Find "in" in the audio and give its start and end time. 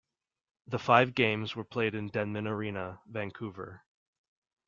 1.93-2.09